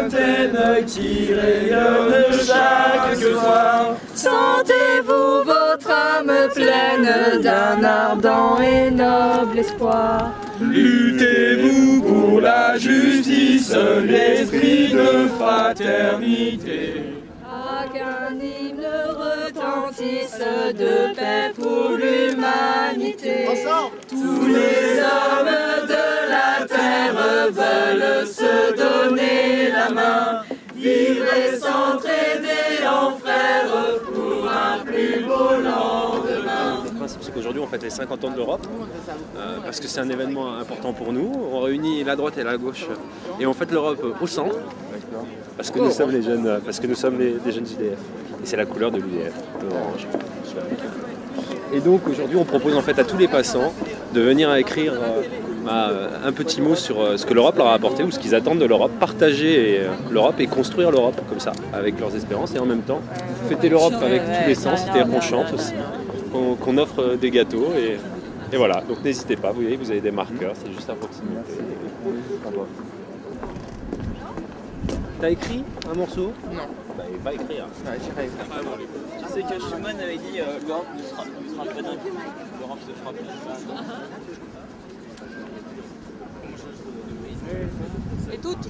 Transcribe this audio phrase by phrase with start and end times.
[0.00, 3.96] lointaines qui rayonnent chaque soir.
[4.14, 10.32] Sentez-vous votre âme pleine d'un ardent et noble espoir.
[10.60, 13.74] Luttez-vous pour la justice,
[14.06, 17.02] l'esprit de fraternité.
[17.44, 18.86] Ah, qu'un hymne
[19.24, 20.38] retentisse
[20.78, 23.46] de paix pour l'humanité.
[24.08, 28.59] Tous les hommes de la terre veulent se
[29.88, 30.42] main,
[30.76, 36.82] vivre et en pour un plus beau lendemain.
[36.84, 38.66] Le principe, c'est qu'aujourd'hui, on fête les 50 ans de l'Europe,
[39.36, 41.32] euh, parce que c'est un événement important pour nous.
[41.52, 42.86] On réunit la droite et la gauche,
[43.38, 44.56] et on fête l'Europe au centre,
[45.56, 47.98] parce que nous sommes les jeunes, parce que nous sommes les, jeunes UDF.
[48.42, 50.06] Et c'est la couleur de l'UDF, l'orange.
[51.72, 53.72] Et donc aujourd'hui, on propose en fait à tous les passants
[54.12, 55.22] de venir écrire euh,
[55.64, 55.90] bah,
[56.24, 58.58] un petit mot sur euh, ce que l'Europe leur a apporté ou ce qu'ils attendent
[58.58, 62.66] de l'Europe, partager euh, l'Europe et construire l'Europe comme ça, avec leurs espérances, et en
[62.66, 63.00] même temps
[63.48, 65.74] fêter l'Europe avec tous les sens, c'est-à-dire qu'on chante aussi,
[66.32, 67.98] qu'on offre euh, des gâteaux, et,
[68.52, 68.82] et voilà.
[68.88, 71.36] Donc n'hésitez pas, vous voyez, vous avez des marqueurs, c'est juste à proximité.
[75.20, 76.32] T'as écrit un morceau?
[76.50, 76.62] Non.
[76.96, 77.66] Bah, va écrire.
[77.76, 82.10] Tu sais que Schumann avait dit euh, l'Europe ne sera, ne sera pas d'invité.
[82.58, 82.92] L'Europe se
[88.32, 88.68] Et toutes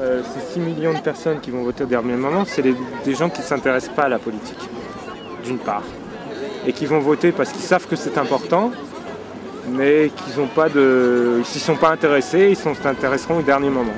[0.00, 3.30] Euh, ces 6 millions de personnes qui vont voter au dernier moment, c'est des gens
[3.30, 4.58] qui ne s'intéressent pas à la politique,
[5.44, 5.82] d'une part.
[6.66, 8.70] Et qui vont voter parce qu'ils savent que c'est important,
[9.70, 11.40] mais qu'ils n'ont pas de.
[11.44, 13.92] S'ils ne sont pas intéressés, ils s'intéresseront au dernier moment.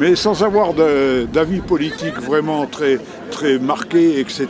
[0.00, 2.98] Mais sans avoir d'avis politique vraiment très,
[3.30, 4.48] très marqué, etc.,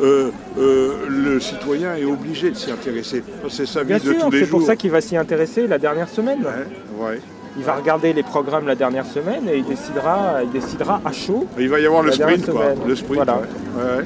[0.00, 3.24] euh, euh, le citoyen est obligé de s'y intéresser.
[3.48, 4.58] C'est sa vie Bien de sûr, tous les c'est jours.
[4.60, 6.38] pour ça qu'il va s'y intéresser la dernière semaine.
[6.42, 7.20] Ouais, ouais.
[7.58, 11.46] Il va regarder les programmes la dernière semaine et il décidera, il décidera à chaud.
[11.58, 12.66] Il va y avoir le sprint, quoi.
[12.86, 13.40] Le sprint, Voilà.
[13.40, 14.04] ouais.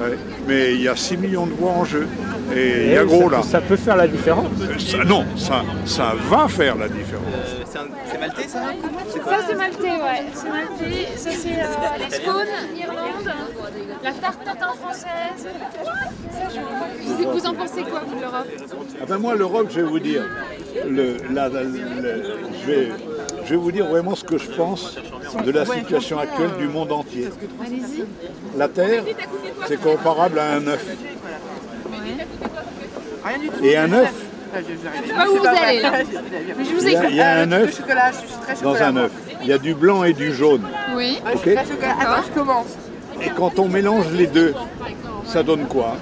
[0.00, 0.16] Ouais.
[0.46, 2.06] Mais il y a 6 millions de voix en jeu.
[2.54, 3.42] Et il y a gros ça, là.
[3.42, 4.46] Ça peut faire la différence.
[4.78, 7.24] Ça- non, ça, ça va faire la différence.
[7.34, 7.64] Euh,
[8.10, 8.60] c'est maltais ça
[9.24, 10.22] Ça c'est maltais, ouais.
[10.32, 11.06] C'est maltais.
[11.16, 13.32] Ça c'est euh, les scones, Irlande.
[14.02, 15.48] La tarte tatin française.
[17.04, 18.46] Vous, vous en pensez quoi, vous, de l'Europe
[19.00, 20.22] Ah ben moi, l'Europe, je vais vous dire,
[20.88, 22.88] le- la- la- je, vais,
[23.44, 24.96] je vais vous dire vraiment ce que je pense
[25.44, 27.28] de la situation actuelle du monde entier.
[28.56, 29.04] La Terre,
[29.66, 30.86] c'est comparable à un œuf.
[33.62, 34.12] Et un œuf,
[34.54, 35.92] Je sais pas où vous allez là.
[36.58, 37.10] Mais je vous il y a, écoute.
[37.10, 37.82] il y a un œuf
[38.62, 39.12] dans un œuf.
[39.42, 40.66] Il y a du blanc et du jaune.
[40.96, 41.20] Oui.
[41.34, 41.46] ok.
[43.20, 44.54] Et quand on mélange les deux,
[45.24, 45.96] ça donne quoi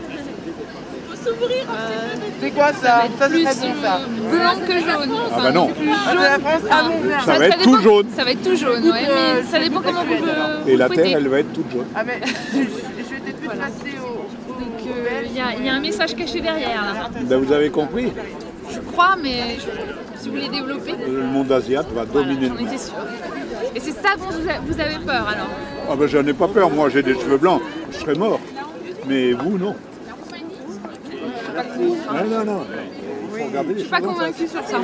[2.41, 3.97] C'est quoi ça Ça c'est Plus très bon ça.
[4.01, 5.17] euh, blanc que jaune.
[5.35, 5.67] Ah bah non.
[5.69, 8.07] Plus Ah, France, ah bon, Ça va être dépend- tout jaune.
[8.17, 8.93] Ça va être tout jaune, ouais.
[9.03, 10.25] Mais ça dépend comment vous
[10.67, 10.71] le.
[10.71, 10.89] Et la.
[10.89, 11.87] Terre, elle va être toute jaune.
[11.95, 14.53] Ah mais je, je vais peut-être plus passer au...
[14.61, 17.09] Donc euh, il y, a- il y a un message caché derrière là.
[17.23, 18.13] Ben, vous avez compris,
[18.71, 20.93] Je crois, mais je- si vous voulez développer.
[21.09, 22.69] le monde asiatique va Voilà, dominer le j'en monde.
[22.73, 22.95] étais sûre.
[23.75, 25.49] Et c'est ça dont vous a- vous avez peur alors?
[25.91, 27.61] Ah ben j'en ai pas peur, moi j'ai des cheveux blancs,
[27.93, 28.41] je serais mort.
[29.09, 29.75] Mais vous non.
[31.57, 32.67] Non, non, non.
[33.31, 34.79] Faut regarder les Je suis pas convaincue sur ça.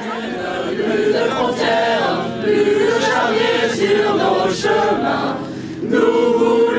[3.75, 5.37] Sur nos chemins,
[5.83, 6.73] nous voulons